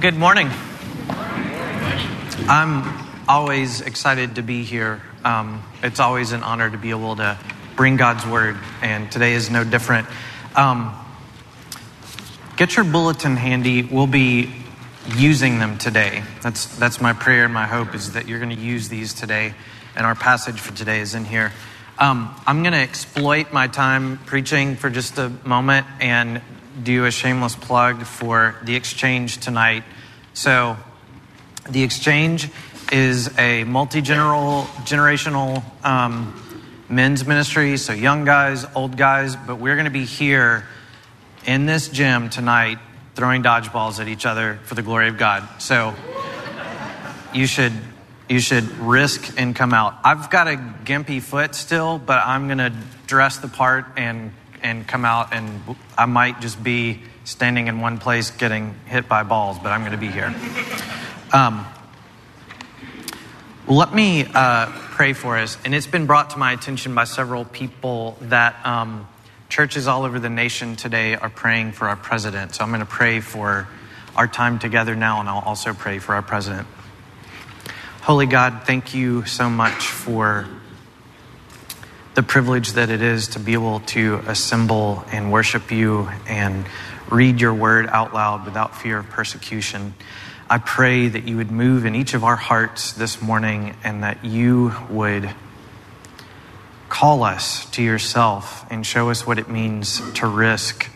[0.00, 0.48] Good morning.
[2.48, 5.02] I'm always excited to be here.
[5.26, 7.38] Um, it's always an honor to be able to
[7.76, 10.08] bring God's word, and today is no different.
[10.56, 10.98] Um,
[12.56, 13.82] get your bulletin handy.
[13.82, 14.54] We'll be
[15.16, 16.22] using them today.
[16.40, 19.52] That's that's my prayer and my hope is that you're going to use these today,
[19.94, 21.52] and our passage for today is in here.
[21.98, 26.40] Um, I'm going to exploit my time preaching for just a moment and
[26.82, 29.84] do a shameless plug for the exchange tonight.
[30.34, 30.76] So,
[31.68, 32.48] the exchange
[32.92, 36.34] is a multi generational um,
[36.88, 40.66] men's ministry, so young guys, old guys, but we're going to be here
[41.46, 42.78] in this gym tonight
[43.14, 45.48] throwing dodgeballs at each other for the glory of God.
[45.60, 45.94] So,
[47.32, 47.72] you should
[48.28, 49.98] you should risk and come out.
[50.04, 52.72] I've got a gimpy foot still, but I'm going to
[53.08, 55.60] dress the part and and come out, and
[55.96, 59.92] I might just be standing in one place getting hit by balls, but I'm going
[59.92, 60.34] to be here.
[61.32, 61.66] Um,
[63.68, 65.56] let me uh, pray for us.
[65.64, 69.06] And it's been brought to my attention by several people that um,
[69.48, 72.54] churches all over the nation today are praying for our president.
[72.54, 73.68] So I'm going to pray for
[74.16, 76.66] our time together now, and I'll also pray for our president.
[78.02, 80.48] Holy God, thank you so much for
[82.14, 86.66] the privilege that it is to be able to assemble and worship you and
[87.08, 89.94] read your word out loud without fear of persecution.
[90.48, 94.24] I pray that you would move in each of our hearts this morning and that
[94.24, 95.30] you would
[96.88, 100.90] call us to yourself and show us what it means to risk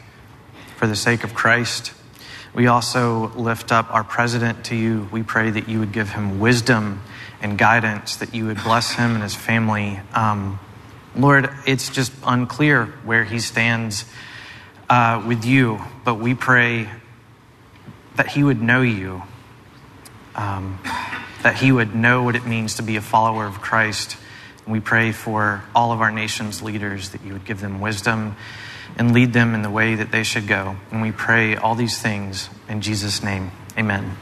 [0.76, 1.92] for the sake of Christ.
[2.52, 5.08] We also lift up our president to you.
[5.12, 7.02] We pray that you would give him wisdom
[7.40, 10.00] and guidance, that you would bless him and his family.
[10.12, 10.58] Um,
[11.16, 14.04] Lord, it's just unclear where he stands
[14.90, 16.88] uh, with you, but we pray
[18.16, 19.22] that he would know you,
[20.34, 20.80] um,
[21.44, 24.16] that he would know what it means to be a follower of Christ.
[24.64, 28.34] And we pray for all of our nation's leaders that you would give them wisdom
[28.96, 30.76] and lead them in the way that they should go.
[30.90, 33.52] And we pray all these things in Jesus' name.
[33.78, 34.16] Amen.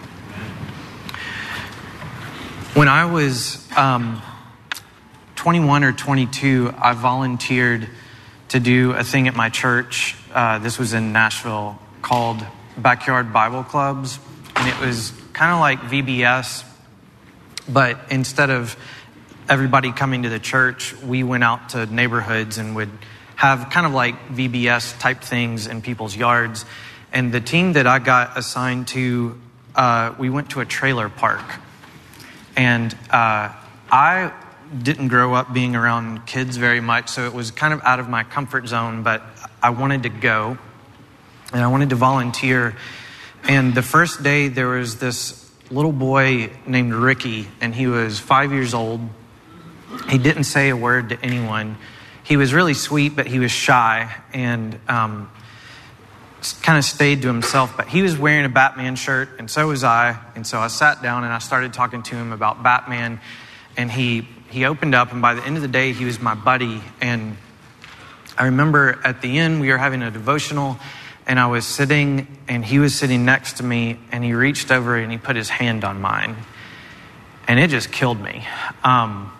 [2.75, 3.67] When I was.
[3.77, 4.21] Um,
[5.43, 7.89] 21 or 22, I volunteered
[8.51, 10.15] to do a thing at my church.
[10.33, 12.47] Uh, this was in Nashville called
[12.79, 14.21] Backyard Bible Clubs.
[14.55, 16.63] And it was kind of like VBS,
[17.69, 18.77] but instead of
[19.49, 22.91] everybody coming to the church, we went out to neighborhoods and would
[23.35, 26.65] have kind of like VBS type things in people's yards.
[27.13, 29.41] And the team that I got assigned to,
[29.75, 31.43] uh, we went to a trailer park.
[32.55, 33.53] And uh,
[33.91, 34.33] I
[34.83, 38.09] didn't grow up being around kids very much, so it was kind of out of
[38.09, 39.23] my comfort zone, but
[39.63, 40.59] I wanted to go
[41.53, 42.77] and I wanted to volunteer.
[43.45, 48.53] And the first day, there was this little boy named Ricky, and he was five
[48.53, 49.01] years old.
[50.09, 51.77] He didn't say a word to anyone.
[52.25, 55.31] He was really sweet, but he was shy and um,
[56.63, 57.77] kind of stayed to himself.
[57.77, 60.19] But he was wearing a Batman shirt, and so was I.
[60.35, 63.21] And so I sat down and I started talking to him about Batman,
[63.77, 66.35] and he he opened up, and by the end of the day, he was my
[66.35, 66.83] buddy.
[67.01, 67.39] And
[68.37, 70.79] I remember at the end, we were having a devotional,
[71.27, 74.97] and I was sitting, and he was sitting next to me, and he reached over
[74.97, 76.37] and he put his hand on mine.
[77.49, 78.47] And it just killed me.
[78.85, 79.33] Um,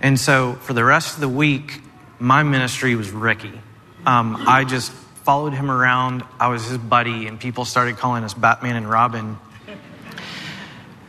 [0.00, 1.80] and so for the rest of the week,
[2.18, 3.60] my ministry was Ricky.
[4.06, 4.90] Um, I just
[5.24, 6.24] followed him around.
[6.40, 9.36] I was his buddy, and people started calling us Batman and Robin.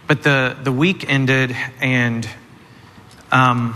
[0.06, 2.28] But the, the week ended, and
[3.31, 3.75] um,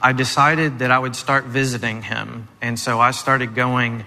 [0.00, 2.48] I decided that I would start visiting him.
[2.60, 4.04] And so I started going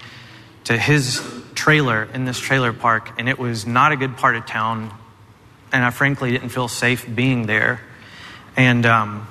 [0.64, 1.22] to his
[1.54, 4.92] trailer in this trailer park, and it was not a good part of town.
[5.72, 7.80] And I frankly didn't feel safe being there.
[8.56, 9.28] And um,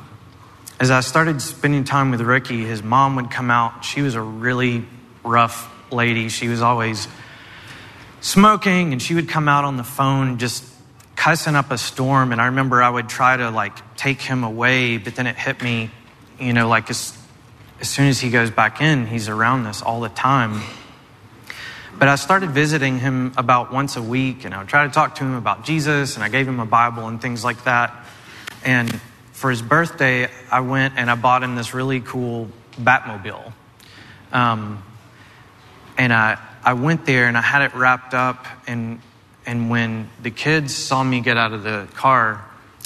[0.79, 3.83] as I started spending time with Ricky, his mom would come out.
[3.83, 4.85] She was a really
[5.23, 6.29] rough lady.
[6.29, 7.07] She was always
[8.21, 10.68] smoking, and she would come out on the phone just
[11.19, 12.31] cussing up a storm.
[12.31, 15.61] And I remember I would try to like take him away, but then it hit
[15.61, 15.91] me,
[16.39, 17.15] you know, like as,
[17.81, 20.61] as soon as he goes back in, he's around this all the time.
[21.97, 25.15] But I started visiting him about once a week, and I would try to talk
[25.15, 27.93] to him about Jesus, and I gave him a Bible and things like that.
[28.63, 28.89] And
[29.33, 32.47] for his birthday, I went and I bought him this really cool
[32.79, 33.51] Batmobile.
[34.31, 34.81] Um,
[35.97, 39.01] and I, I went there and I had it wrapped up, and
[39.49, 42.45] and when the kids saw me get out of the car,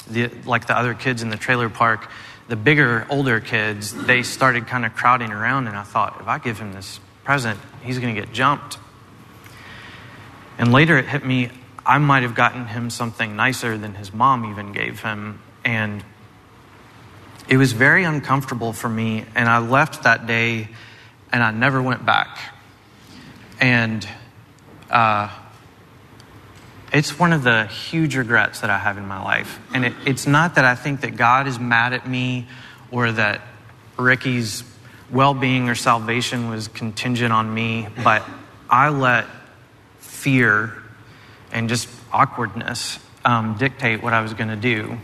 [0.09, 2.09] the, like the other kids in the trailer park,
[2.47, 5.67] the bigger, older kids, they started kind of crowding around.
[5.67, 8.77] And I thought, if I give him this present, he's going to get jumped.
[10.57, 11.49] And later it hit me
[11.85, 15.41] I might have gotten him something nicer than his mom even gave him.
[15.65, 16.01] And
[17.49, 19.25] it was very uncomfortable for me.
[19.35, 20.69] And I left that day
[21.29, 22.39] and I never went back.
[23.59, 24.07] And
[24.89, 25.27] uh,
[26.93, 29.59] it's one of the huge regrets that I have in my life.
[29.73, 32.47] And it, it's not that I think that God is mad at me
[32.91, 33.41] or that
[33.97, 34.63] Ricky's
[35.11, 38.23] well being or salvation was contingent on me, but
[38.69, 39.25] I let
[39.99, 40.83] fear
[41.51, 44.97] and just awkwardness um, dictate what I was going to do.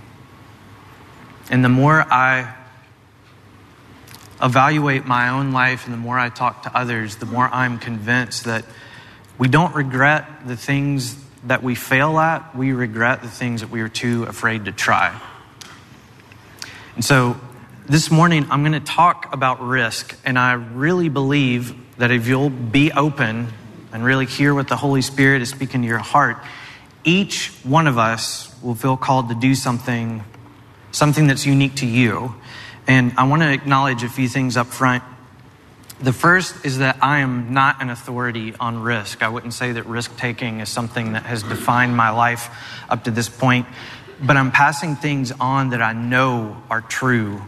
[1.49, 2.55] And the more I
[4.41, 8.45] evaluate my own life and the more I talk to others, the more I'm convinced
[8.45, 8.63] that
[9.39, 11.15] we don't regret the things
[11.45, 15.19] that we fail at, we regret the things that we are too afraid to try.
[16.95, 17.39] And so
[17.85, 22.49] this morning, I'm going to talk about risk, and I really believe that if you'll
[22.49, 23.47] be open
[23.91, 26.37] and really hear what the Holy Spirit is speaking to your heart,
[27.03, 30.23] each one of us will feel called to do something,
[30.91, 32.35] something that's unique to you.
[32.87, 35.03] And I want to acknowledge a few things up front.
[36.01, 39.21] The first is that I am not an authority on risk.
[39.21, 42.49] I wouldn't say that risk taking is something that has defined my life
[42.87, 43.67] up to this point,
[44.21, 47.41] but I'm passing things on that I know are true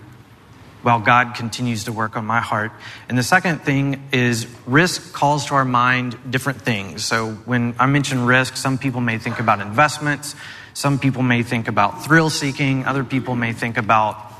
[0.81, 2.73] while God continues to work on my heart.
[3.07, 7.05] And the second thing is risk calls to our mind different things.
[7.05, 10.35] So when I mention risk, some people may think about investments,
[10.73, 14.31] some people may think about thrill seeking, other people may think about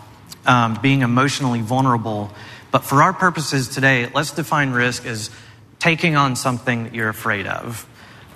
[0.46, 2.32] um, being emotionally vulnerable.
[2.72, 5.30] But for our purposes today, let's define risk as
[5.80, 7.88] taking on something that you're afraid of.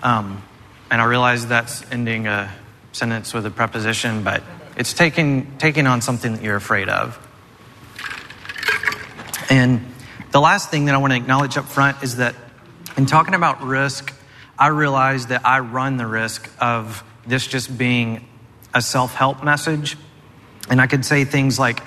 [0.03, 0.43] Um,
[0.91, 2.53] and I realize that's ending a
[2.91, 4.43] sentence with a preposition, but
[4.77, 7.17] it's taking, taking on something that you're afraid of.
[9.49, 9.85] And
[10.31, 12.35] the last thing that I want to acknowledge up front is that
[12.97, 14.13] in talking about risk,
[14.57, 18.27] I realize that I run the risk of this just being
[18.73, 19.97] a self help message.
[20.69, 21.81] And I could say things like,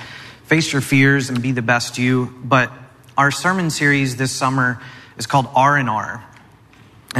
[0.48, 2.34] face your fears and be the best you.
[2.42, 2.72] But
[3.18, 4.80] our sermon series this summer
[5.18, 5.90] is called R and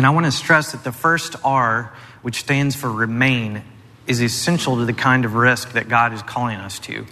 [0.07, 1.93] I want to stress that the first R,
[2.23, 3.63] which stands for remain,
[4.07, 7.05] is essential to the kind of risk that God is calling us to.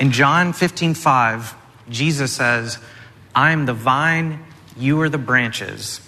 [0.00, 1.54] In John 15, 5,
[1.90, 2.78] Jesus says,
[3.34, 4.42] I am the vine,
[4.74, 6.00] you are the branches.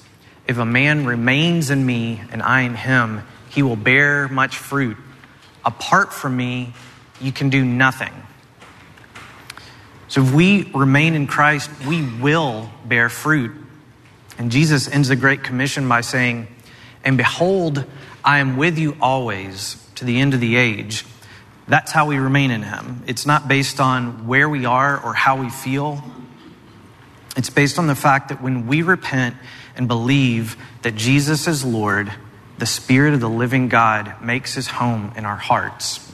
[0.46, 4.96] If a man remains in me and I in him, he will bear much fruit.
[5.66, 6.72] Apart from me,
[7.20, 8.12] you can do nothing.
[10.08, 13.52] So if we remain in Christ, we will bear fruit.
[14.38, 16.48] And Jesus ends the Great Commission by saying,
[17.04, 17.84] And behold,
[18.24, 21.04] I am with you always to the end of the age.
[21.66, 23.02] That's how we remain in Him.
[23.06, 26.02] It's not based on where we are or how we feel.
[27.36, 29.36] It's based on the fact that when we repent
[29.76, 32.10] and believe that Jesus is Lord,
[32.58, 36.10] the Spirit of the living God makes His home in our hearts.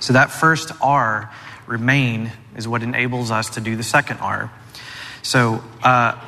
[0.00, 1.30] So that first R,
[1.66, 4.52] remain, is what enables us to do the second R.
[5.22, 6.20] So uh,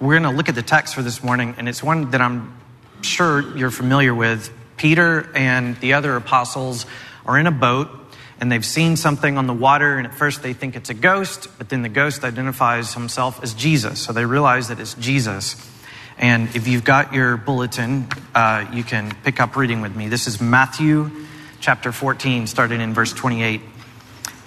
[0.00, 2.56] we're going to look at the text for this morning, and it's one that I'm
[3.02, 4.52] sure you're familiar with.
[4.76, 6.86] Peter and the other apostles
[7.26, 7.90] are in a boat
[8.40, 11.46] and they've seen something on the water, and at first they think it's a ghost,
[11.58, 14.00] but then the ghost identifies himself as Jesus.
[14.00, 15.56] So they realize that it's Jesus.
[16.16, 20.08] And if you've got your bulletin, uh, you can pick up reading with me.
[20.08, 21.10] This is Matthew
[21.60, 23.60] chapter 14, starting in verse 28.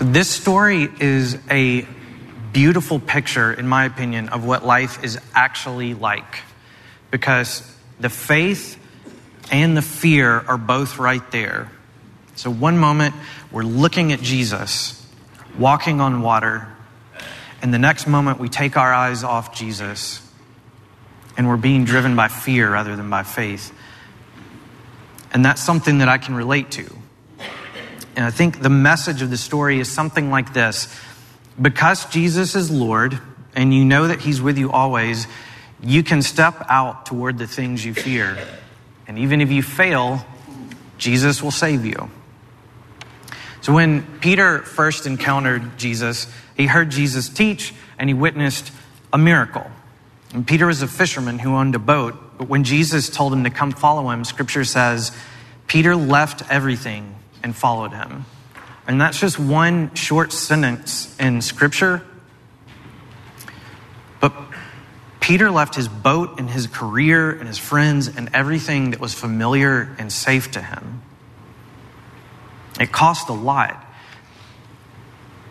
[0.00, 1.86] So, this story is a
[2.54, 6.40] beautiful picture, in my opinion, of what life is actually like.
[7.10, 7.62] Because
[7.98, 8.78] the faith
[9.52, 11.70] and the fear are both right there.
[12.34, 13.14] So, one moment
[13.52, 15.06] we're looking at Jesus
[15.58, 16.66] walking on water,
[17.60, 20.26] and the next moment we take our eyes off Jesus
[21.36, 23.70] and we're being driven by fear rather than by faith.
[25.34, 26.99] And that's something that I can relate to.
[28.20, 30.94] And I think the message of the story is something like this
[31.58, 33.18] Because Jesus is Lord,
[33.54, 35.26] and you know that He's with you always,
[35.82, 38.36] you can step out toward the things you fear.
[39.08, 40.22] And even if you fail,
[40.98, 42.10] Jesus will save you.
[43.62, 46.26] So when Peter first encountered Jesus,
[46.58, 48.70] he heard Jesus teach and he witnessed
[49.14, 49.70] a miracle.
[50.34, 53.50] And Peter was a fisherman who owned a boat But when Jesus told him to
[53.50, 55.10] come follow him, scripture says,
[55.66, 58.24] Peter left everything and followed him.
[58.86, 62.02] And that's just one short sentence in scripture.
[64.20, 64.32] But
[65.20, 69.94] Peter left his boat and his career and his friends and everything that was familiar
[69.98, 71.02] and safe to him.
[72.80, 73.86] It cost a lot.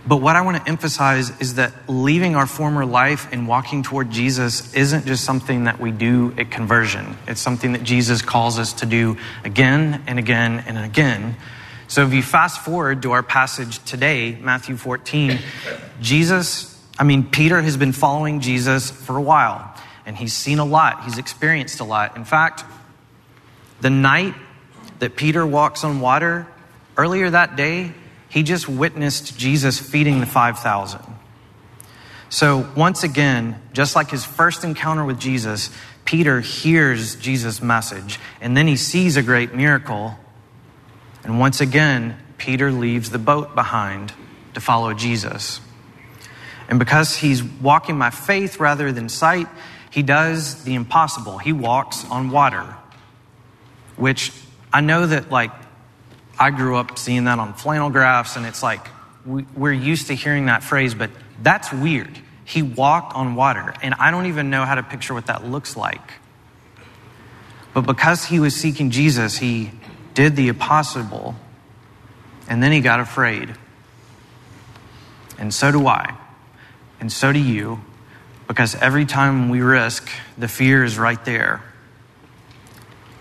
[0.08, 4.10] But what I want to emphasize is that leaving our former life and walking toward
[4.10, 7.16] Jesus isn't just something that we do at conversion.
[7.28, 11.36] It's something that Jesus calls us to do again and again and again.
[11.90, 15.40] So if you fast forward to our passage today, Matthew 14,
[16.02, 19.74] Jesus, I mean, Peter has been following Jesus for a while
[20.06, 22.16] and he's seen a lot, he's experienced a lot.
[22.16, 22.64] In fact,
[23.82, 24.36] the night
[25.00, 26.46] that Peter walks on water,
[26.96, 27.92] earlier that day,
[28.30, 31.02] he just witnessed Jesus feeding the 5,000.
[32.30, 35.72] So, once again, just like his first encounter with Jesus,
[36.06, 40.20] Peter hears Jesus' message and then he sees a great miracle.
[41.24, 44.14] And once again, Peter leaves the boat behind
[44.54, 45.62] to follow Jesus.
[46.70, 49.48] And because he's walking by faith rather than sight,
[49.92, 51.38] he does the impossible.
[51.40, 52.76] He walks on water,
[53.96, 54.32] which
[54.72, 55.52] I know that, like,
[56.38, 58.88] I grew up seeing that on flannel graphs, and it's like
[59.26, 61.10] we're used to hearing that phrase, but
[61.42, 62.18] that's weird.
[62.46, 65.76] He walked on water, and I don't even know how to picture what that looks
[65.76, 66.14] like.
[67.74, 69.72] But because he was seeking Jesus, he
[70.20, 71.36] did the impossible,
[72.50, 73.56] and then he got afraid.
[75.38, 76.16] And so do I,
[77.00, 77.80] and so do you,
[78.48, 81.64] because every time we risk, the fear is right there.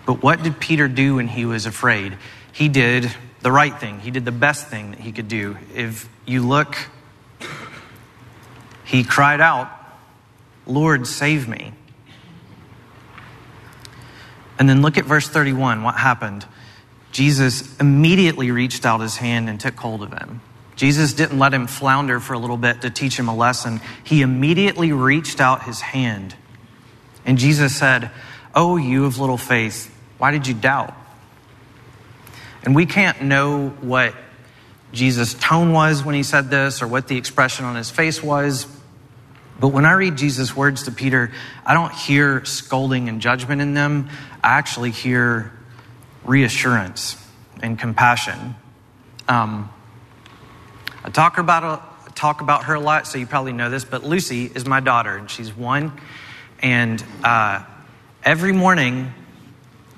[0.07, 2.17] But what did Peter do when he was afraid?
[2.59, 3.09] he did
[3.43, 4.01] the right thing.
[4.01, 5.57] He did the best thing that he could do.
[5.77, 6.77] If you look,
[8.85, 9.71] he cried out,
[10.67, 11.73] Lord, save me.
[14.59, 15.85] And then look at verse 31.
[15.85, 16.47] What happened?
[17.13, 20.41] Jesus immediately reached out his hand and took hold of him.
[20.77, 23.81] Jesus didn't let him flounder for a little bit to teach him a lesson.
[24.05, 26.37] He immediately reached out his hand.
[27.27, 28.11] And Jesus said,
[28.55, 30.95] Oh, you of little faith, why did you doubt?
[32.63, 34.15] And we can't know what
[34.93, 38.67] Jesus' tone was when he said this or what the expression on his face was.
[39.61, 41.33] But when I read Jesus' words to Peter,
[41.67, 44.09] I don't hear scolding and judgment in them.
[44.43, 45.53] I actually hear
[46.29, 47.17] reassurance
[47.63, 48.55] and compassion.
[49.27, 49.71] Um,
[51.03, 54.45] I talk about, talk about her a lot, so you probably know this, but Lucy
[54.45, 55.99] is my daughter, and she's one.
[56.61, 57.65] And uh,
[58.23, 59.13] every morning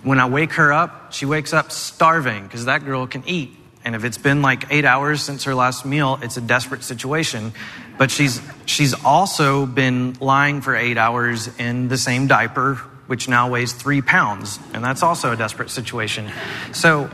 [0.02, 3.56] when I wake her up, she wakes up starving because that girl can eat.
[3.84, 7.52] And if it's been like eight hours since her last meal, it's a desperate situation.
[7.98, 13.50] But she's, she's also been lying for eight hours in the same diaper, which now
[13.50, 14.60] weighs three pounds.
[14.72, 16.30] And that's also a desperate situation.
[16.70, 17.10] So,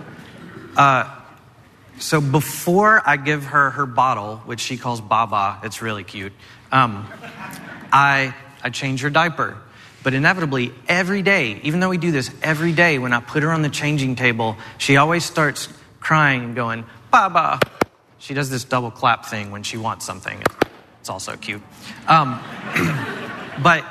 [0.76, 1.10] uh,
[1.98, 6.34] so before I give her her bottle, which she calls Baba, it's really cute,
[6.70, 7.08] um,
[7.90, 9.56] I, I change her diaper.
[10.02, 13.50] But inevitably, every day, even though we do this every day, when I put her
[13.50, 17.58] on the changing table, she always starts crying and going, Baba.
[18.18, 20.42] She does this double clap thing when she wants something.
[21.00, 21.62] It's also cute.
[22.06, 22.38] Um,
[23.62, 23.86] but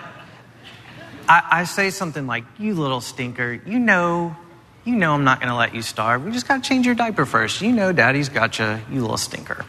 [1.27, 4.35] I, I say something like, You little stinker, you know,
[4.83, 6.23] you know I'm not going to let you starve.
[6.23, 7.61] We just got to change your diaper first.
[7.61, 9.65] You know daddy's got you, you little stinker.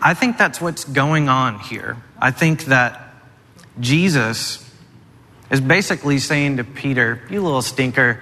[0.00, 1.96] I think that's what's going on here.
[2.20, 3.14] I think that
[3.80, 4.68] Jesus
[5.50, 8.20] is basically saying to Peter, You little stinker,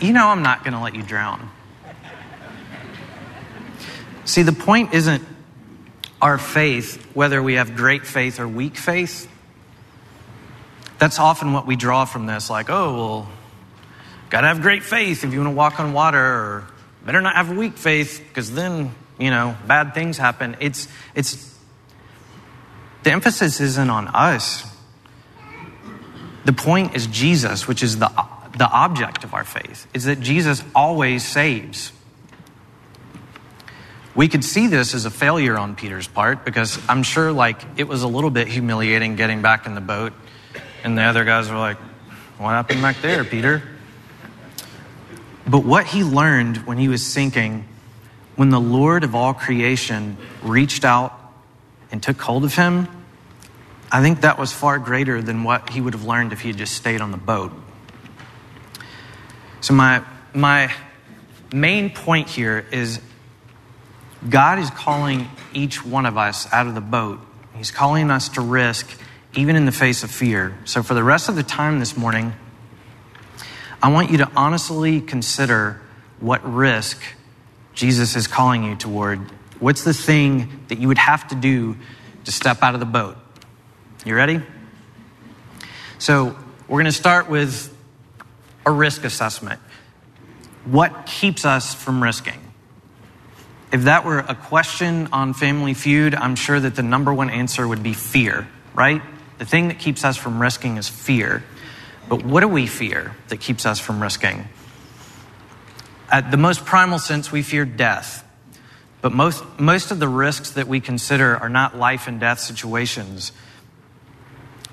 [0.00, 1.50] you know I'm not going to let you drown.
[4.24, 5.22] See, the point isn't
[6.20, 9.28] our faith, whether we have great faith or weak faith.
[10.98, 13.28] That's often what we draw from this, like, oh, well,
[14.30, 16.66] gotta have great faith if you want to walk on water, or
[17.04, 20.56] better not have weak faith, because then, you know, bad things happen.
[20.60, 21.58] It's, it's,
[23.02, 24.64] the emphasis isn't on us.
[26.44, 28.10] The point is Jesus, which is the,
[28.56, 31.92] the object of our faith, is that Jesus always saves.
[34.14, 37.88] We could see this as a failure on Peter's part because I'm sure like it
[37.88, 40.12] was a little bit humiliating getting back in the boat
[40.84, 41.78] and the other guys were like,
[42.38, 43.62] what happened back there, Peter?
[45.46, 47.66] But what he learned when he was sinking,
[48.36, 51.18] when the Lord of all creation reached out
[51.90, 52.88] and took hold of him,
[53.90, 56.58] I think that was far greater than what he would have learned if he had
[56.58, 57.52] just stayed on the boat.
[59.60, 60.02] So, my,
[60.34, 60.72] my
[61.52, 63.00] main point here is
[64.28, 67.20] God is calling each one of us out of the boat.
[67.54, 68.98] He's calling us to risk,
[69.36, 70.56] even in the face of fear.
[70.64, 72.32] So, for the rest of the time this morning,
[73.82, 75.80] I want you to honestly consider
[76.20, 77.00] what risk
[77.74, 79.20] Jesus is calling you toward.
[79.60, 81.76] What's the thing that you would have to do
[82.24, 83.16] to step out of the boat?
[84.04, 84.40] You ready?
[85.98, 86.36] So,
[86.68, 87.74] we're going to start with
[88.64, 89.60] a risk assessment.
[90.64, 92.40] What keeps us from risking?
[93.72, 97.66] If that were a question on Family Feud, I'm sure that the number one answer
[97.66, 99.02] would be fear, right?
[99.44, 101.44] The thing that keeps us from risking is fear.
[102.08, 104.48] But what do we fear that keeps us from risking?
[106.10, 108.26] At the most primal sense, we fear death.
[109.02, 113.32] But most, most of the risks that we consider are not life and death situations,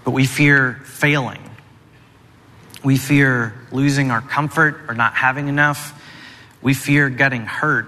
[0.06, 1.42] but we fear failing.
[2.82, 6.02] We fear losing our comfort or not having enough.
[6.62, 7.88] We fear getting hurt.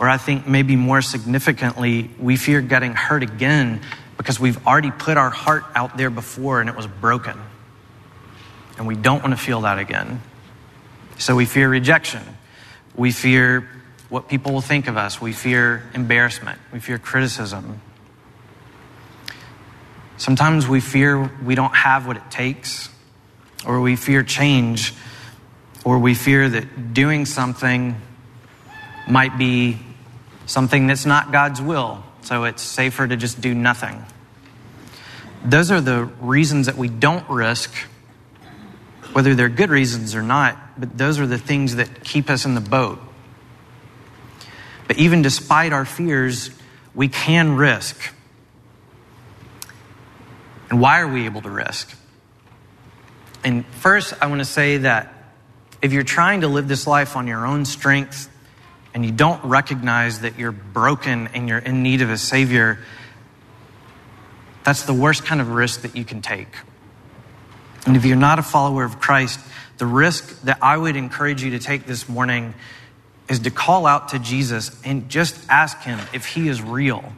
[0.00, 3.82] Or I think maybe more significantly, we fear getting hurt again
[4.18, 7.40] because we've already put our heart out there before and it was broken.
[8.76, 10.20] And we don't want to feel that again.
[11.18, 12.22] So we fear rejection.
[12.94, 13.66] We fear
[14.08, 15.20] what people will think of us.
[15.20, 16.58] We fear embarrassment.
[16.72, 17.80] We fear criticism.
[20.16, 22.88] Sometimes we fear we don't have what it takes,
[23.64, 24.92] or we fear change,
[25.84, 28.00] or we fear that doing something
[29.08, 29.78] might be
[30.46, 34.04] something that's not God's will, so it's safer to just do nothing.
[35.42, 37.72] Those are the reasons that we don't risk
[39.14, 42.54] whether they're good reasons or not, but those are the things that keep us in
[42.54, 43.00] the boat.
[44.86, 46.50] But even despite our fears,
[46.94, 47.98] we can risk.
[50.68, 51.96] And why are we able to risk?
[53.42, 55.14] And first, I want to say that
[55.80, 58.28] if you're trying to live this life on your own strength
[58.98, 62.80] and you don't recognize that you're broken and you're in need of a Savior,
[64.64, 66.48] that's the worst kind of risk that you can take.
[67.86, 69.38] And if you're not a follower of Christ,
[69.76, 72.54] the risk that I would encourage you to take this morning
[73.28, 77.12] is to call out to Jesus and just ask him if he is real.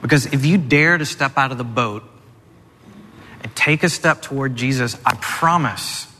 [0.00, 2.04] Because if you dare to step out of the boat
[3.42, 6.10] and take a step toward Jesus, I promise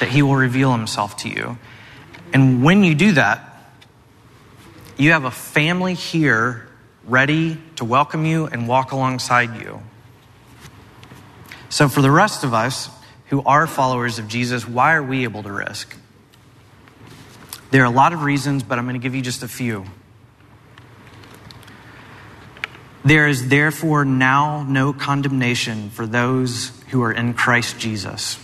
[0.00, 1.58] that he will reveal himself to you.
[2.32, 3.48] And when you do that,
[4.96, 6.68] you have a family here
[7.06, 9.82] ready to welcome you and walk alongside you.
[11.68, 12.90] So, for the rest of us
[13.26, 15.96] who are followers of Jesus, why are we able to risk?
[17.70, 19.86] There are a lot of reasons, but I'm going to give you just a few.
[23.04, 28.38] There is therefore now no condemnation for those who are in Christ Jesus.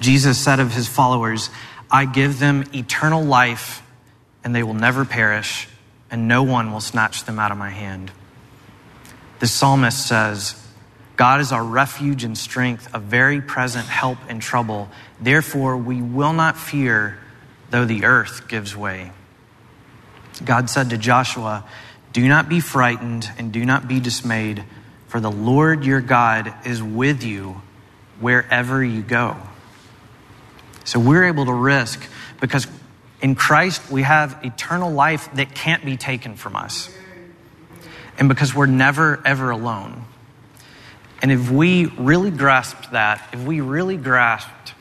[0.00, 1.50] Jesus said of his followers,
[1.90, 3.82] I give them eternal life,
[4.44, 5.68] and they will never perish,
[6.10, 8.10] and no one will snatch them out of my hand.
[9.38, 10.62] The psalmist says,
[11.16, 14.88] God is our refuge and strength, a very present help in trouble.
[15.20, 17.18] Therefore, we will not fear
[17.70, 19.10] though the earth gives way.
[20.44, 21.64] God said to Joshua,
[22.12, 24.64] Do not be frightened and do not be dismayed,
[25.08, 27.62] for the Lord your God is with you
[28.20, 29.36] wherever you go.
[30.86, 32.00] So we're able to risk
[32.40, 32.66] because
[33.20, 36.88] in Christ we have eternal life that can't be taken from us.
[38.18, 40.04] And because we're never, ever alone.
[41.20, 44.74] And if we really grasped that, if we really grasped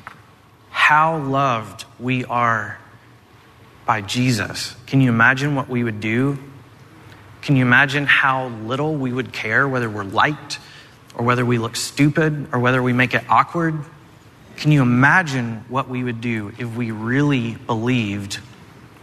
[0.70, 2.78] how loved we are
[3.88, 6.38] by Jesus, can you imagine what we would do?
[7.42, 10.60] Can you imagine how little we would care whether we're liked
[11.16, 13.84] or whether we look stupid or whether we make it awkward?
[14.58, 18.36] Can you imagine what we would do if we really believed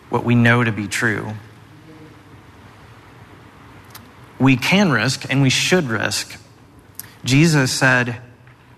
[0.08, 1.32] what we know to be true?
[4.38, 6.38] We can risk and we should risk
[7.24, 8.20] Jesus said,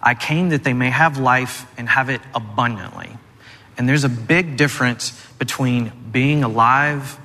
[0.02, 3.10] I came that they may have life and have it abundantly.
[3.76, 7.18] And there's a big difference between being alive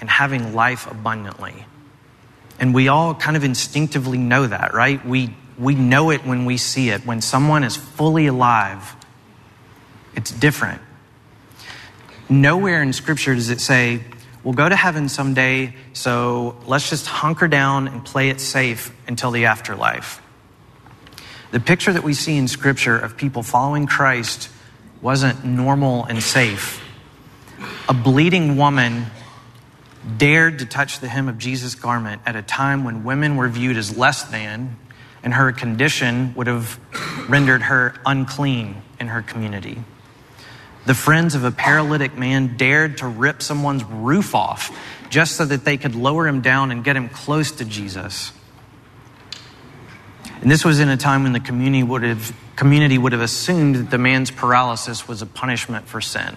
[0.00, 1.66] and having life abundantly.
[2.58, 5.04] And we all kind of instinctively know that, right?
[5.04, 7.04] We, we know it when we see it.
[7.04, 8.96] When someone is fully alive,
[10.14, 10.80] it's different.
[12.28, 14.02] Nowhere in Scripture does it say,
[14.42, 19.30] we'll go to heaven someday, so let's just hunker down and play it safe until
[19.30, 20.22] the afterlife.
[21.50, 24.48] The picture that we see in Scripture of people following Christ
[25.02, 26.82] wasn't normal and safe.
[27.88, 29.06] A bleeding woman
[30.16, 33.76] dared to touch the hem of Jesus' garment at a time when women were viewed
[33.76, 34.76] as less than,
[35.22, 36.78] and her condition would have
[37.28, 39.82] rendered her unclean in her community.
[40.86, 44.76] The friends of a paralytic man dared to rip someone's roof off
[45.10, 48.32] just so that they could lower him down and get him close to Jesus.
[50.40, 53.76] And this was in a time when the community would have, community would have assumed
[53.76, 56.34] that the man's paralysis was a punishment for sin.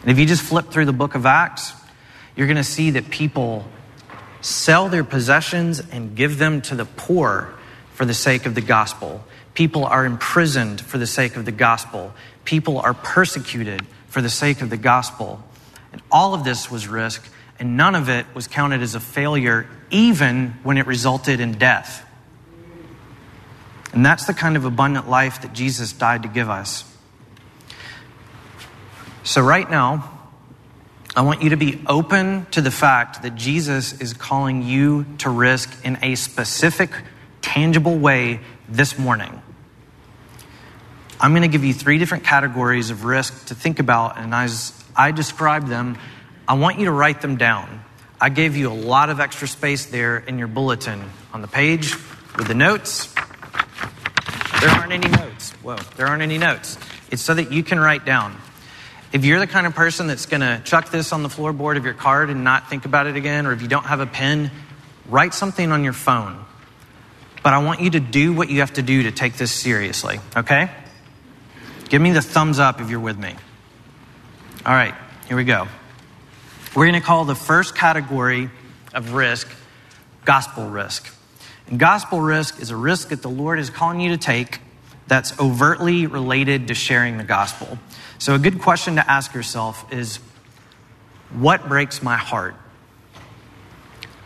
[0.00, 1.74] And if you just flip through the book of Acts,
[2.34, 3.66] you're going to see that people
[4.40, 7.54] sell their possessions and give them to the poor
[7.94, 9.24] for the sake of the gospel.
[9.54, 12.14] People are imprisoned for the sake of the gospel.
[12.44, 15.42] People are persecuted for the sake of the gospel.
[15.92, 19.68] And all of this was risk, and none of it was counted as a failure,
[19.90, 22.06] even when it resulted in death.
[23.92, 26.84] And that's the kind of abundant life that Jesus died to give us.
[29.24, 30.19] So, right now,
[31.16, 35.28] I want you to be open to the fact that Jesus is calling you to
[35.28, 36.90] risk in a specific,
[37.42, 39.42] tangible way this morning.
[41.20, 44.72] I'm going to give you three different categories of risk to think about, and as
[44.94, 45.98] I describe them,
[46.46, 47.84] I want you to write them down.
[48.20, 51.92] I gave you a lot of extra space there in your bulletin on the page
[52.36, 53.12] with the notes.
[54.60, 55.50] There aren't any notes.
[55.62, 56.78] Whoa, there aren't any notes.
[57.10, 58.40] It's so that you can write down.
[59.12, 61.84] If you're the kind of person that's going to chuck this on the floorboard of
[61.84, 64.50] your card and not think about it again, or if you don't have a pen,
[65.06, 66.44] write something on your phone.
[67.42, 70.20] But I want you to do what you have to do to take this seriously,
[70.36, 70.70] okay?
[71.88, 73.34] Give me the thumbs up if you're with me.
[74.64, 74.94] All right,
[75.26, 75.66] here we go.
[76.76, 78.50] We're going to call the first category
[78.94, 79.50] of risk
[80.24, 81.12] gospel risk.
[81.66, 84.60] And gospel risk is a risk that the Lord is calling you to take
[85.08, 87.78] that's overtly related to sharing the gospel.
[88.20, 90.18] So, a good question to ask yourself is
[91.30, 92.54] what breaks my heart?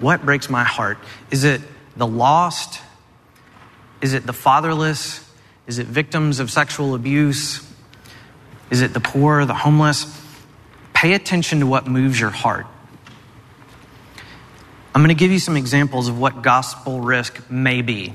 [0.01, 0.99] What breaks my heart?
[1.31, 1.61] Is it
[1.97, 2.83] the lost?
[4.01, 5.25] Is it the fatherless?
[5.69, 7.65] Is it victims of sexual abuse?
[8.69, 10.21] Is it the poor, the homeless?
[10.93, 12.67] Pay attention to what moves your heart.
[14.93, 18.15] I'm going to give you some examples of what gospel risk may be.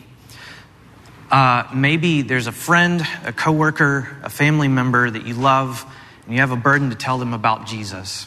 [1.32, 5.86] Uh, maybe there's a friend, a coworker, a family member that you love,
[6.26, 8.26] and you have a burden to tell them about Jesus.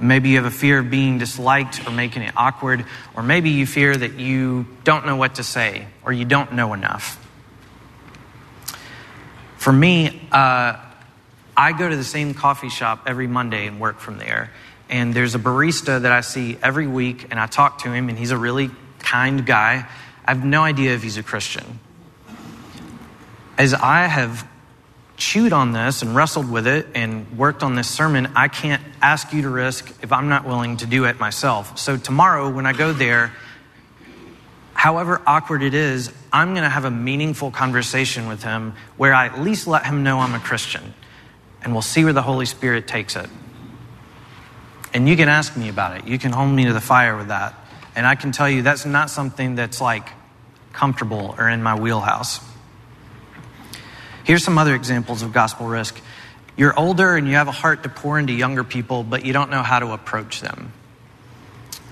[0.00, 2.84] Maybe you have a fear of being disliked or making it awkward,
[3.16, 6.74] or maybe you fear that you don't know what to say or you don't know
[6.74, 7.20] enough.
[9.56, 10.76] For me, uh,
[11.56, 14.50] I go to the same coffee shop every Monday and work from there.
[14.90, 18.18] And there's a barista that I see every week, and I talk to him, and
[18.18, 19.88] he's a really kind guy.
[20.24, 21.78] I have no idea if he's a Christian.
[23.58, 24.48] As I have
[25.16, 29.32] chewed on this and wrestled with it and worked on this sermon, I can't ask
[29.32, 31.78] you to risk if I'm not willing to do it myself.
[31.78, 33.32] So tomorrow, when I go there,
[34.72, 39.26] however awkward it is, I'm going to have a meaningful conversation with him where I
[39.26, 40.94] at least let him know I'm a Christian.
[41.62, 43.30] And we'll see where the Holy Spirit takes it.
[44.92, 46.06] And you can ask me about it.
[46.06, 47.54] You can hold me to the fire with that.
[47.96, 50.08] And I can tell you that's not something that's like
[50.72, 52.40] comfortable or in my wheelhouse.
[54.24, 56.00] Here's some other examples of gospel risk.
[56.56, 59.50] You're older and you have a heart to pour into younger people, but you don't
[59.50, 60.72] know how to approach them.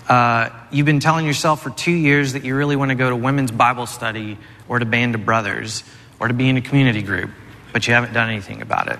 [0.09, 3.17] Uh, you've been telling yourself for two years that you really want to go to
[3.17, 4.39] women's Bible study
[4.69, 5.85] or to Band of Brothers
[6.19, 7.31] or to be in a community group,
[7.73, 8.99] but you haven't done anything about it.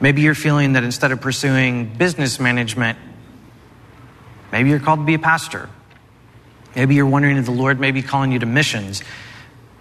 [0.00, 2.98] Maybe you're feeling that instead of pursuing business management,
[4.54, 5.68] maybe you're called to be a pastor.
[6.74, 9.02] Maybe you're wondering if the Lord may be calling you to missions.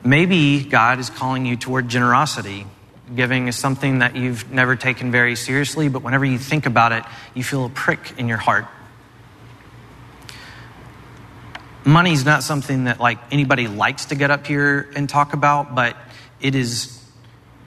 [0.04, 2.68] Maybe God is calling you toward generosity.
[3.16, 7.04] Giving is something that you've never taken very seriously, but whenever you think about it,
[7.34, 8.66] you feel a prick in your heart
[11.86, 15.98] money's not something that like anybody likes to get up here and talk about, but
[16.42, 17.00] it is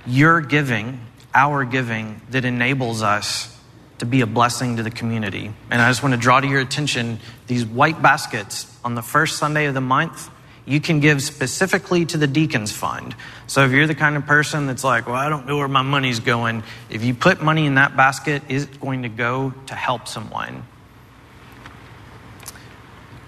[0.06, 1.00] your giving,
[1.34, 3.54] our giving, that enables us
[3.98, 5.52] to be a blessing to the community.
[5.70, 9.38] And I just want to draw to your attention these white baskets on the first
[9.38, 10.30] Sunday of the month.
[10.66, 13.14] You can give specifically to the Deacons Fund.
[13.46, 15.82] So if you're the kind of person that's like, well, I don't know where my
[15.82, 19.74] money's going, if you put money in that basket, is it going to go to
[19.74, 20.64] help someone?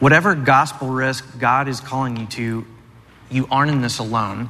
[0.00, 2.66] Whatever gospel risk God is calling you to,
[3.31, 4.48] you aren't in this alone.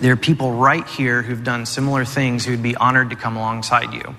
[0.00, 3.94] There are people right here who've done similar things who'd be honored to come alongside
[3.94, 4.14] you.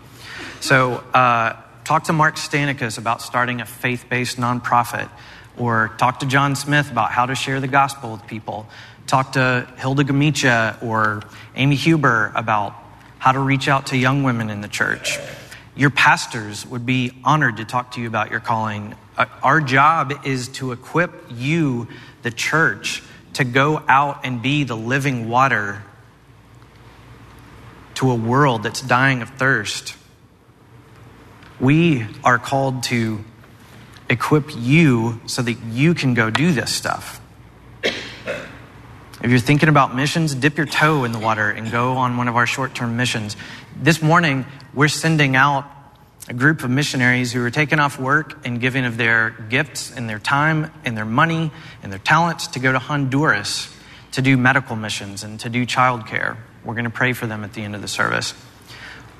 [0.59, 5.09] So, uh, talk to Mark Stanicus about starting a faith based nonprofit,
[5.57, 8.67] or talk to John Smith about how to share the gospel with people.
[9.05, 11.21] Talk to Hilda Gamicha or
[11.55, 12.75] Amy Huber about
[13.19, 15.17] how to reach out to young women in the church.
[15.75, 20.25] Your pastors would be honored to talk to you about your calling uh, our job
[20.25, 21.87] is to equip you,
[22.21, 23.01] the church,
[23.33, 25.83] to go out and be the living water
[27.95, 29.96] to a world that's dying of thirst.
[31.59, 33.23] We are called to
[34.09, 37.19] equip you so that you can go do this stuff.
[37.83, 42.27] If you're thinking about missions, dip your toe in the water and go on one
[42.27, 43.35] of our short term missions.
[43.75, 45.65] This morning, we're sending out
[46.29, 50.07] a group of missionaries who are taking off work and giving of their gifts and
[50.07, 53.73] their time and their money and their talents to go to Honduras
[54.11, 56.37] to do medical missions and to do childcare.
[56.63, 58.35] We're going to pray for them at the end of the service.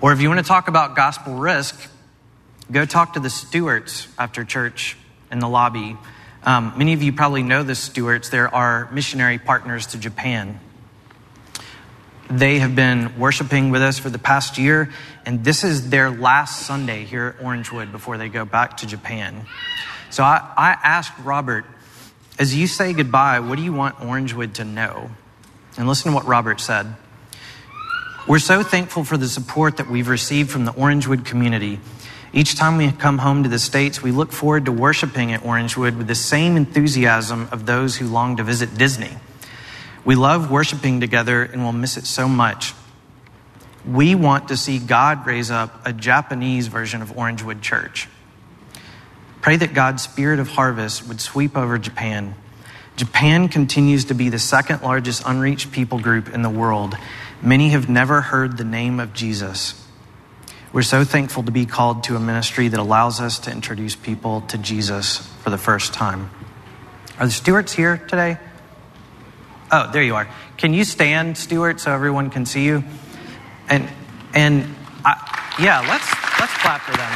[0.01, 1.89] Or if you want to talk about gospel risk,
[2.71, 4.97] go talk to the stewards after church
[5.31, 5.97] in the lobby
[6.47, 8.29] um, many of you probably know the Stewards.
[8.29, 10.61] There are missionary partners to Japan.
[12.29, 14.89] They have been worshiping with us for the past year,
[15.25, 19.45] and this is their last Sunday here at Orangewood before they go back to Japan.
[20.09, 21.65] So I, I asked Robert,
[22.39, 25.11] as you say goodbye, what do you want Orangewood to know?
[25.77, 26.87] And listen to what Robert said.
[28.25, 31.81] We're so thankful for the support that we've received from the Orangewood community.
[32.33, 35.97] Each time we come home to the States, we look forward to worshiping at Orangewood
[35.97, 39.11] with the same enthusiasm of those who long to visit Disney.
[40.03, 42.73] We love worshiping together and will miss it so much.
[43.85, 48.09] We want to see God raise up a Japanese version of Orangewood Church.
[49.41, 52.35] Pray that God's spirit of harvest would sweep over Japan.
[52.97, 56.97] Japan continues to be the second largest unreached people group in the world.
[57.41, 59.86] Many have never heard the name of Jesus.
[60.77, 64.41] We're so thankful to be called to a ministry that allows us to introduce people
[64.41, 66.29] to Jesus for the first time.
[67.17, 68.37] Are the stewards here today?
[69.71, 70.29] Oh, there you are.
[70.57, 72.83] Can you stand, Stuart, so everyone can see you?
[73.67, 73.89] And
[74.35, 77.11] and I, yeah, let's let's clap for them.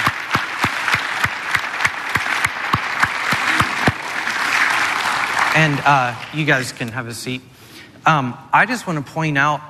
[5.56, 7.44] And uh, you guys can have a seat.
[8.08, 9.62] Um, I just want to point out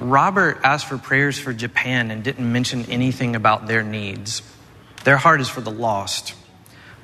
[0.00, 4.42] Robert asked for prayers for Japan and didn't mention anything about their needs.
[5.04, 6.34] Their heart is for the lost.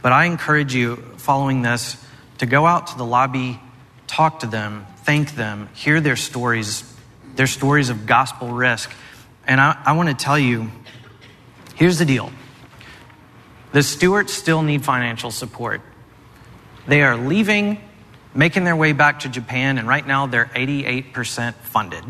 [0.03, 1.97] But I encourage you, following this,
[2.39, 3.61] to go out to the lobby,
[4.07, 6.85] talk to them, thank them, hear their stories,
[7.37, 8.93] their stories of gospel risk.
[9.47, 10.71] And I, I want to tell you
[11.77, 12.31] here's the deal
[13.73, 15.81] the Stewards still need financial support.
[16.87, 17.81] They are leaving,
[18.35, 22.05] making their way back to Japan, and right now they're 88% funded.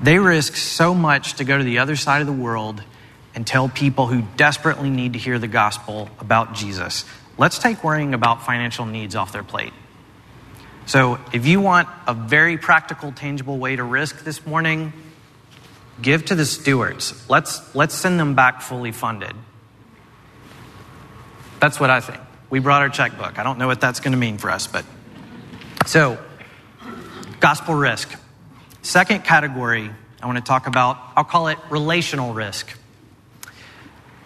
[0.00, 2.82] They risk so much to go to the other side of the world
[3.34, 7.04] and tell people who desperately need to hear the gospel about Jesus.
[7.36, 9.72] Let's take worrying about financial needs off their plate.
[10.86, 14.92] So, if you want a very practical, tangible way to risk this morning,
[16.00, 17.28] give to the stewards.
[17.28, 19.34] Let's, let's send them back fully funded.
[21.60, 22.20] That's what I think.
[22.50, 23.38] We brought our checkbook.
[23.38, 24.84] I don't know what that's going to mean for us, but
[25.84, 26.18] so
[27.40, 28.18] gospel risk.
[28.88, 29.90] Second category
[30.22, 32.74] I want to talk about, I'll call it relational risk.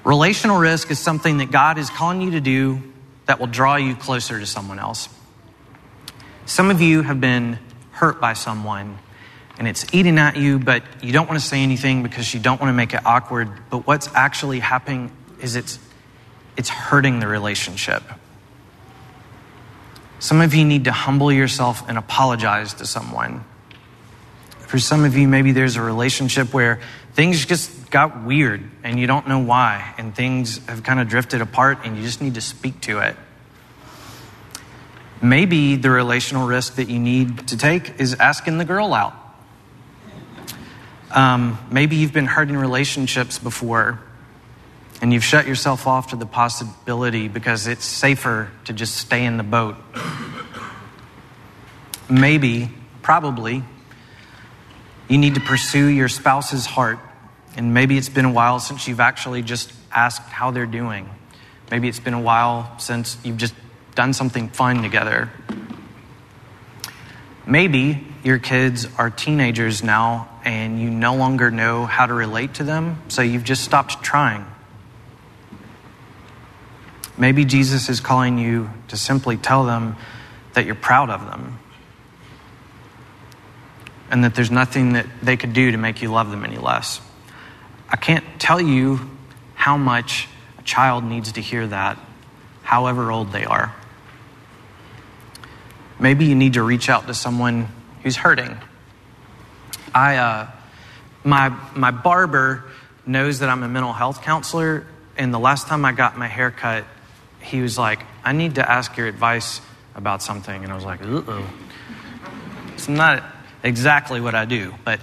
[0.04, 2.80] Relational risk is something that God is calling you to do
[3.26, 5.08] that will draw you closer to someone else.
[6.46, 7.58] Some of you have been
[7.90, 9.00] hurt by someone
[9.58, 12.60] and it's eating at you, but you don't want to say anything because you don't
[12.60, 13.50] want to make it awkward.
[13.68, 15.80] But what's actually happening is it's,
[16.56, 18.04] it's hurting the relationship.
[20.20, 23.44] Some of you need to humble yourself and apologize to someone
[24.72, 26.80] for some of you, maybe there's a relationship where
[27.12, 31.42] things just got weird and you don't know why, and things have kind of drifted
[31.42, 33.14] apart and you just need to speak to it.
[35.20, 39.14] Maybe the relational risk that you need to take is asking the girl out.
[41.10, 44.00] Um, maybe you've been hurt in relationships before
[45.02, 49.36] and you've shut yourself off to the possibility because it's safer to just stay in
[49.36, 49.76] the boat.
[52.08, 52.70] Maybe,
[53.02, 53.64] probably,
[55.08, 56.98] you need to pursue your spouse's heart.
[57.56, 61.08] And maybe it's been a while since you've actually just asked how they're doing.
[61.70, 63.54] Maybe it's been a while since you've just
[63.94, 65.30] done something fun together.
[67.46, 72.64] Maybe your kids are teenagers now and you no longer know how to relate to
[72.64, 74.46] them, so you've just stopped trying.
[77.18, 79.96] Maybe Jesus is calling you to simply tell them
[80.54, 81.58] that you're proud of them
[84.12, 87.00] and that there's nothing that they could do to make you love them any less.
[87.88, 89.00] I can't tell you
[89.54, 91.98] how much a child needs to hear that,
[92.62, 93.74] however old they are.
[95.98, 97.68] Maybe you need to reach out to someone
[98.02, 98.58] who's hurting.
[99.94, 100.50] I, uh,
[101.24, 102.64] my, my barber
[103.06, 106.50] knows that I'm a mental health counselor, and the last time I got my hair
[106.50, 106.84] cut,
[107.40, 109.62] he was like, I need to ask your advice
[109.94, 110.62] about something.
[110.62, 111.50] And I was like, uh oh.
[112.74, 113.22] It's not
[113.62, 115.00] exactly what I do, but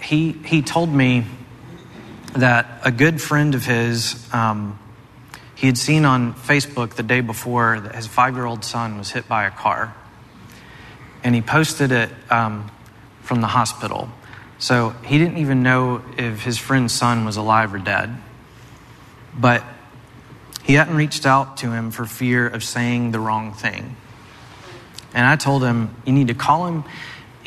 [0.00, 1.24] he, he told me
[2.34, 4.78] that a good friend of his, um,
[5.54, 9.10] he had seen on Facebook the day before that his five year old son was
[9.10, 9.94] hit by a car.
[11.24, 12.70] And he posted it um,
[13.22, 14.08] from the hospital.
[14.58, 18.16] So he didn't even know if his friend's son was alive or dead.
[19.36, 19.64] But
[20.62, 23.96] he hadn't reached out to him for fear of saying the wrong thing.
[25.14, 26.84] And I told him, You need to call him,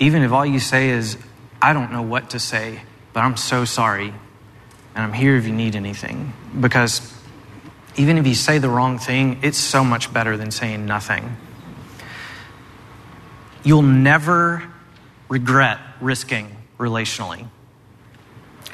[0.01, 1.15] even if all you say is,
[1.61, 2.81] I don't know what to say,
[3.13, 4.07] but I'm so sorry.
[4.07, 6.33] And I'm here if you need anything.
[6.59, 7.15] Because
[7.95, 11.37] even if you say the wrong thing, it's so much better than saying nothing.
[13.63, 14.63] You'll never
[15.29, 17.45] regret risking relationally.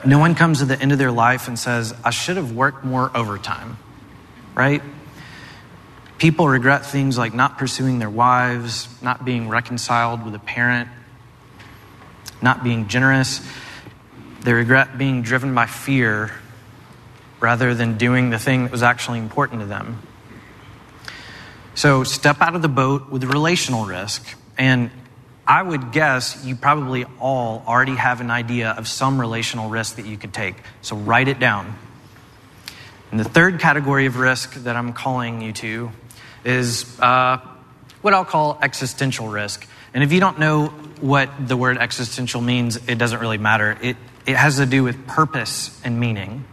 [0.05, 2.85] No one comes to the end of their life and says, I should have worked
[2.85, 3.77] more overtime,
[4.55, 4.81] right?
[6.19, 10.87] People regret things like not pursuing their wives, not being reconciled with a parent,
[12.41, 13.41] not being generous.
[14.41, 16.31] They regret being driven by fear
[17.39, 20.01] rather than doing the thing that was actually important to them.
[21.75, 24.25] So step out of the boat with relational risk.
[24.57, 24.89] And
[25.45, 30.05] I would guess you probably all already have an idea of some relational risk that
[30.05, 30.55] you could take.
[30.81, 31.75] So write it down.
[33.11, 35.91] And the third category of risk that I'm calling you to
[36.43, 37.37] is uh,
[38.01, 39.67] what I'll call existential risk.
[39.93, 43.77] And if you don't know what the word existential means, it doesn't really matter.
[43.81, 46.45] It, it has to do with purpose and meaning.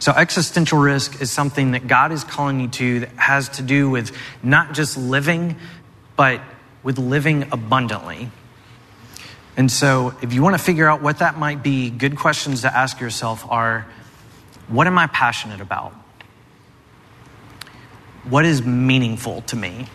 [0.00, 3.90] So, existential risk is something that God is calling you to that has to do
[3.90, 5.56] with not just living,
[6.16, 6.40] but
[6.82, 8.30] with living abundantly.
[9.56, 12.74] And so, if you want to figure out what that might be, good questions to
[12.74, 13.86] ask yourself are
[14.68, 15.92] what am I passionate about?
[18.24, 19.86] What is meaningful to me?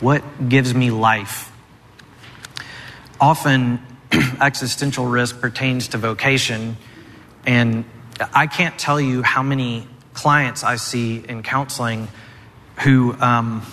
[0.00, 1.51] What gives me life?
[3.22, 3.78] Often,
[4.40, 6.76] existential risk pertains to vocation,
[7.46, 7.84] and
[8.34, 12.08] I can't tell you how many clients I see in counseling
[12.80, 13.64] who um,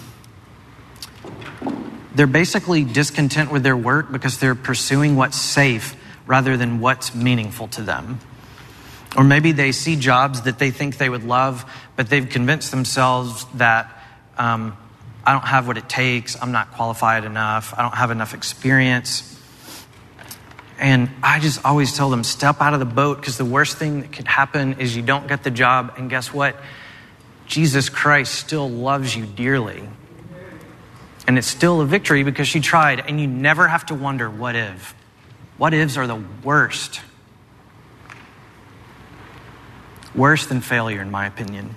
[2.13, 5.95] they're basically discontent with their work because they're pursuing what's safe
[6.27, 8.19] rather than what's meaningful to them.
[9.17, 13.47] Or maybe they see jobs that they think they would love, but they've convinced themselves
[13.55, 13.89] that
[14.37, 14.77] um,
[15.25, 19.37] I don't have what it takes, I'm not qualified enough, I don't have enough experience.
[20.79, 23.99] And I just always tell them step out of the boat because the worst thing
[23.99, 25.93] that could happen is you don't get the job.
[25.97, 26.55] And guess what?
[27.47, 29.83] Jesus Christ still loves you dearly.
[31.27, 33.01] And it's still a victory because she tried.
[33.01, 34.95] And you never have to wonder what if.
[35.57, 37.01] What ifs are the worst.
[40.15, 41.75] Worse than failure, in my opinion.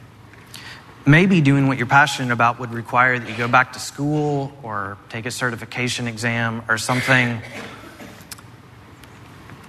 [1.04, 4.96] Maybe doing what you're passionate about would require that you go back to school or
[5.08, 7.42] take a certification exam or something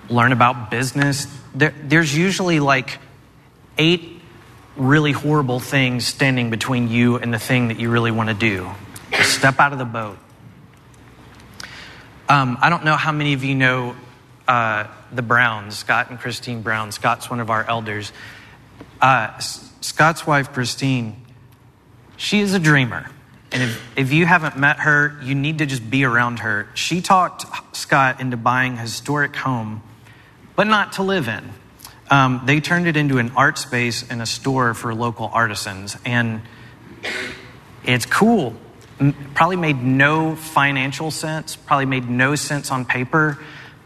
[0.09, 1.27] learn about business.
[1.55, 2.99] There, there's usually like
[3.77, 4.21] eight
[4.75, 8.69] really horrible things standing between you and the thing that you really want to do.
[9.11, 10.17] Just step out of the boat.
[12.27, 13.95] Um, I don't know how many of you know
[14.47, 16.91] uh, the Browns, Scott and Christine Brown.
[16.91, 18.11] Scott's one of our elders.
[19.01, 21.23] Uh, Scott's wife, Christine,
[22.17, 23.09] she is a dreamer.
[23.51, 26.67] And if, if you haven't met her, you need to just be around her.
[26.73, 29.83] She talked Scott into buying a historic home
[30.55, 31.49] but not to live in.
[32.09, 35.97] Um, they turned it into an art space and a store for local artisans.
[36.05, 36.41] And
[37.83, 38.55] it's cool.
[39.33, 43.39] Probably made no financial sense, probably made no sense on paper,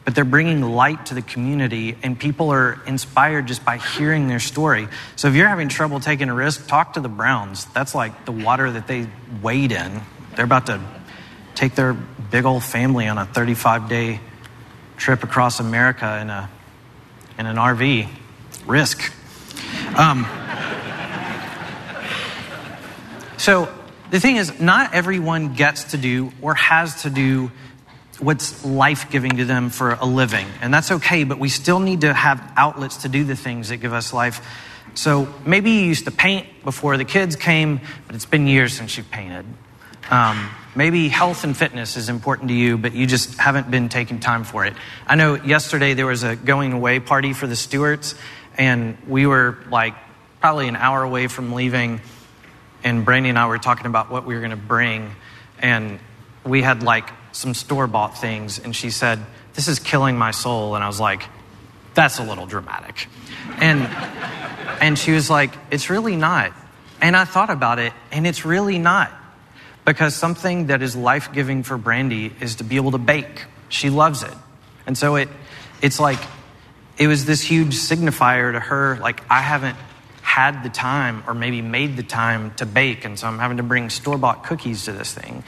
[0.03, 4.39] but they're bringing light to the community, and people are inspired just by hearing their
[4.39, 4.87] story.
[5.15, 7.65] So if you're having trouble taking a risk, talk to the Browns.
[7.73, 9.07] That's like the water that they
[9.41, 10.01] wade in.
[10.35, 10.81] They're about to
[11.55, 14.19] take their big old family on a 35 day
[14.97, 16.49] trip across America in a
[17.37, 18.07] in an RV.
[18.65, 19.13] Risk.
[19.95, 20.25] Um,
[23.37, 23.73] so
[24.09, 27.51] the thing is, not everyone gets to do or has to do
[28.19, 30.47] what's life giving to them for a living.
[30.61, 33.77] And that's okay, but we still need to have outlets to do the things that
[33.77, 34.45] give us life.
[34.95, 38.97] So maybe you used to paint before the kids came, but it's been years since
[38.97, 39.45] you've painted.
[40.09, 44.19] Um, maybe health and fitness is important to you, but you just haven't been taking
[44.19, 44.73] time for it.
[45.05, 48.15] I know yesterday there was a going away party for the Stewarts,
[48.57, 49.95] and we were like
[50.39, 51.99] probably an hour away from leaving,
[52.83, 55.11] and Brandy and I were talking about what we were going to bring,
[55.59, 55.99] and
[56.45, 59.19] we had like some store bought things, and she said,
[59.55, 60.75] This is killing my soul.
[60.75, 61.23] And I was like,
[61.95, 63.07] That's a little dramatic.
[63.59, 63.81] And,
[64.81, 66.53] and she was like, It's really not.
[67.01, 69.11] And I thought about it, and it's really not
[69.87, 73.45] because something that is life giving for Brandy is to be able to bake.
[73.69, 74.33] She loves it.
[74.85, 75.29] And so it,
[75.81, 76.19] it's like,
[76.97, 79.77] it was this huge signifier to her, like, I haven't
[80.21, 83.63] had the time or maybe made the time to bake, and so I'm having to
[83.63, 85.45] bring store bought cookies to this thing.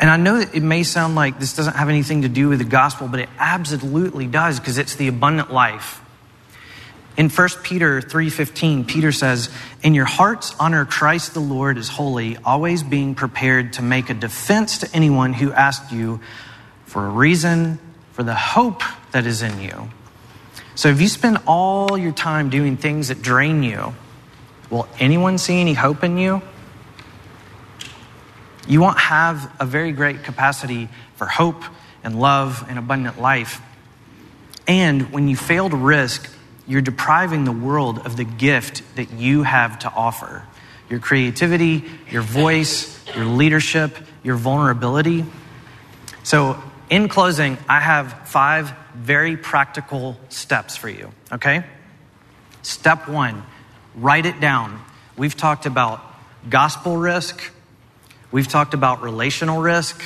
[0.00, 2.60] And I know that it may sound like this doesn't have anything to do with
[2.60, 6.00] the gospel, but it absolutely does because it's the abundant life.
[7.16, 9.48] In 1 Peter 3:15, Peter says,
[9.82, 14.14] "In your hearts honor Christ the Lord as holy, always being prepared to make a
[14.14, 16.20] defense to anyone who asks you
[16.86, 17.78] for a reason
[18.12, 19.90] for the hope that is in you."
[20.74, 23.94] So if you spend all your time doing things that drain you,
[24.68, 26.42] will anyone see any hope in you?
[28.66, 31.62] You won't have a very great capacity for hope
[32.02, 33.60] and love and abundant life.
[34.66, 36.28] And when you fail to risk,
[36.66, 40.46] you're depriving the world of the gift that you have to offer
[40.88, 45.24] your creativity, your voice, your leadership, your vulnerability.
[46.22, 51.64] So, in closing, I have five very practical steps for you, okay?
[52.62, 53.42] Step one,
[53.94, 54.80] write it down.
[55.16, 56.02] We've talked about
[56.48, 57.50] gospel risk,
[58.30, 60.02] we've talked about relational risk,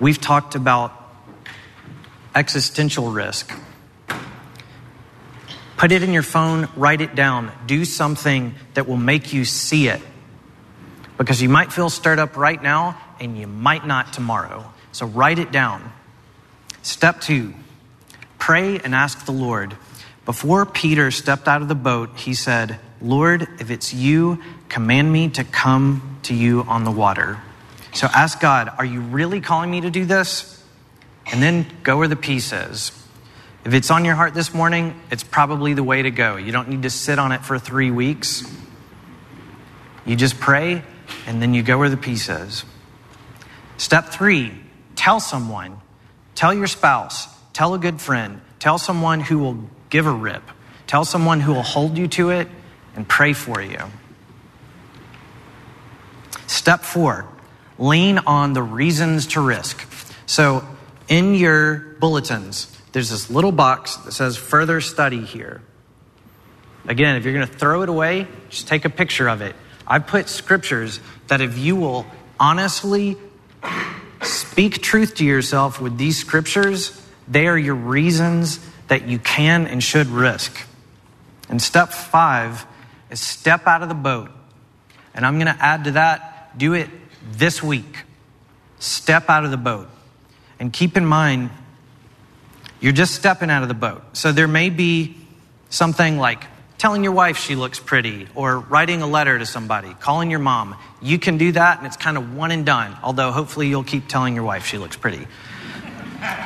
[0.00, 0.92] we've talked about
[2.34, 3.52] existential risk.
[5.80, 7.50] Put it in your phone, write it down.
[7.66, 10.02] Do something that will make you see it.
[11.16, 14.70] Because you might feel stirred up right now and you might not tomorrow.
[14.92, 15.90] So write it down.
[16.82, 17.54] Step two
[18.38, 19.74] pray and ask the Lord.
[20.26, 25.30] Before Peter stepped out of the boat, he said, Lord, if it's you, command me
[25.30, 27.40] to come to you on the water.
[27.94, 30.62] So ask God, are you really calling me to do this?
[31.24, 32.99] And then go where the peace is.
[33.64, 36.36] If it's on your heart this morning, it's probably the way to go.
[36.36, 38.42] You don't need to sit on it for three weeks.
[40.06, 40.82] You just pray
[41.26, 42.64] and then you go where the peace is.
[43.76, 44.52] Step three
[44.96, 45.78] tell someone,
[46.34, 49.58] tell your spouse, tell a good friend, tell someone who will
[49.88, 50.42] give a rip,
[50.86, 52.48] tell someone who will hold you to it
[52.96, 53.78] and pray for you.
[56.46, 57.26] Step four
[57.78, 59.86] lean on the reasons to risk.
[60.26, 60.66] So,
[61.08, 65.62] in your bulletins, there's this little box that says further study here.
[66.86, 69.54] Again, if you're going to throw it away, just take a picture of it.
[69.86, 72.06] I put scriptures that if you will
[72.38, 73.16] honestly
[74.22, 79.82] speak truth to yourself with these scriptures, they are your reasons that you can and
[79.82, 80.66] should risk.
[81.48, 82.66] And step five
[83.10, 84.30] is step out of the boat.
[85.14, 86.88] And I'm going to add to that, do it
[87.32, 88.04] this week.
[88.78, 89.88] Step out of the boat.
[90.58, 91.50] And keep in mind,
[92.80, 94.02] you're just stepping out of the boat.
[94.16, 95.16] So there may be
[95.68, 96.44] something like
[96.78, 100.74] telling your wife she looks pretty or writing a letter to somebody, calling your mom.
[101.02, 104.08] You can do that and it's kind of one and done, although hopefully you'll keep
[104.08, 105.26] telling your wife she looks pretty.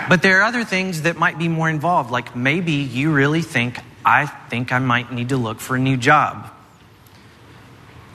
[0.08, 3.78] But there are other things that might be more involved, like maybe you really think,
[4.04, 6.50] I think I might need to look for a new job.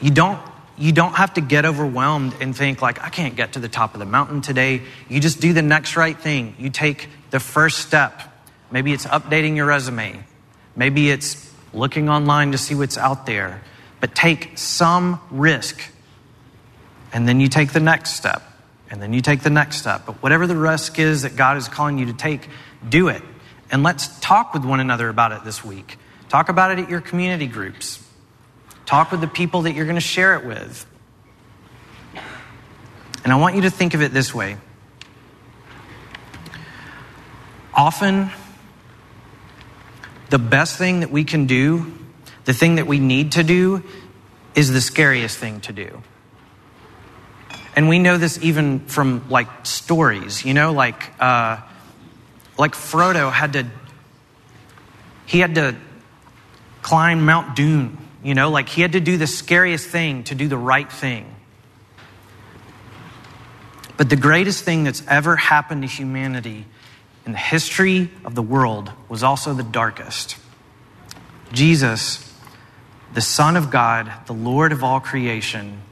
[0.02, 0.40] You don't
[0.78, 3.94] you don't have to get overwhelmed and think like i can't get to the top
[3.94, 7.80] of the mountain today you just do the next right thing you take the first
[7.80, 8.22] step.
[8.72, 10.24] Maybe it's updating your resume.
[10.76, 13.62] Maybe it's looking online to see what's out there.
[14.00, 15.82] But take some risk
[17.12, 18.42] and then you take the next step
[18.90, 20.06] and then you take the next step.
[20.06, 22.48] But whatever the risk is that god is calling you to take
[22.88, 23.22] do it.
[23.72, 25.98] And let's talk with one another about it this week.
[26.30, 28.04] Talk about it at your community groups.
[28.86, 30.86] Talk with the people that you're going to share it with.
[33.24, 34.58] And I want you to think of it this way.
[37.80, 38.30] Often,
[40.30, 41.94] the best thing that we can do,
[42.44, 43.84] the thing that we need to do,
[44.54, 46.04] is the scariest thing to do.
[47.78, 51.62] And we know this even from like stories, you know, like uh,
[52.58, 53.66] like Frodo had to
[55.26, 55.78] he had to
[56.82, 60.50] climb Mount Doom you know, like he had to do the scariest thing to do
[60.50, 61.34] the right thing.
[63.96, 66.66] But the greatest thing that's ever happened to humanity
[67.30, 70.36] in the history of the world was also the darkest.
[71.54, 72.34] Jesus,
[73.14, 75.84] the Son of God, the Lord of all creation,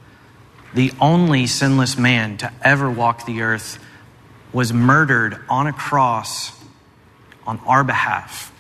[0.74, 3.78] the only sinless man to ever walk the earth,
[4.52, 6.60] was murdered on a cross
[7.46, 8.52] on our behalf.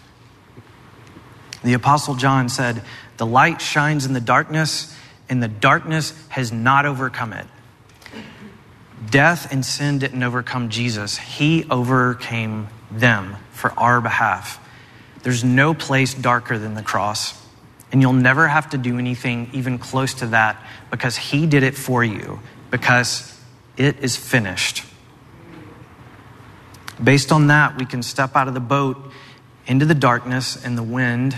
[1.63, 2.84] The Apostle John said,
[3.17, 4.95] the light shines in the darkness,
[5.30, 7.47] and the darkness has not overcome it.
[9.10, 14.60] Death and sin didn't overcome Jesus, He overcame them for our behalf.
[15.24, 17.45] There's no place darker than the cross.
[17.91, 21.76] And you'll never have to do anything even close to that because He did it
[21.76, 22.39] for you,
[22.70, 23.39] because
[23.78, 24.84] it is finished.
[27.02, 28.98] Based on that, we can step out of the boat
[29.68, 31.38] into the darkness and the wind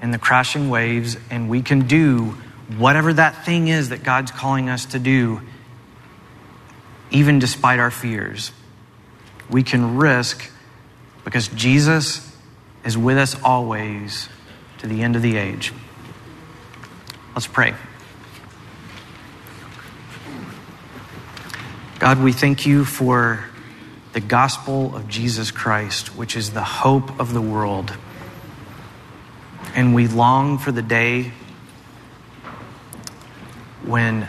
[0.00, 2.36] and the crashing waves, and we can do
[2.78, 5.40] whatever that thing is that God's calling us to do,
[7.14, 8.52] even despite our fears.
[9.48, 10.50] We can risk
[11.24, 12.30] because Jesus
[12.84, 14.28] is with us always
[14.78, 15.72] to the end of the age.
[17.34, 17.74] Let's pray.
[22.00, 23.44] God, we thank you for
[24.12, 27.96] the gospel of Jesus Christ, which is the hope of the world.
[29.74, 31.32] And we long for the day
[33.84, 34.28] when,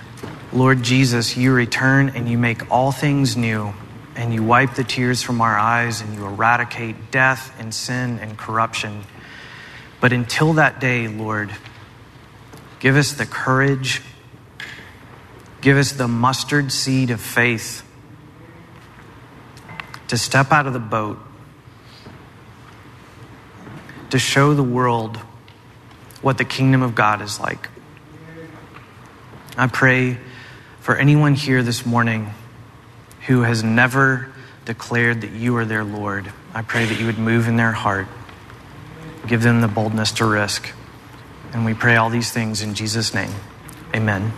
[0.56, 3.74] Lord Jesus, you return and you make all things new,
[4.16, 8.38] and you wipe the tears from our eyes, and you eradicate death and sin and
[8.38, 9.04] corruption.
[10.00, 11.54] But until that day, Lord,
[12.80, 14.02] give us the courage,
[15.60, 17.84] give us the mustard seed of faith
[20.08, 21.20] to step out of the boat,
[24.12, 25.18] to show the world
[26.22, 27.68] what the kingdom of God is like.
[29.58, 30.18] I pray
[30.86, 32.32] for anyone here this morning
[33.26, 34.32] who has never
[34.66, 36.32] declared that you are their Lord.
[36.54, 38.06] I pray that you would move in their heart,
[39.26, 40.72] give them the boldness to risk.
[41.54, 43.32] And we pray all these things in Jesus' name.
[43.96, 44.32] Amen.